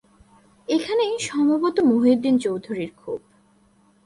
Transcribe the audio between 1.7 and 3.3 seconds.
মহিউদ্দিন চৌধুরীর ক্ষোভ।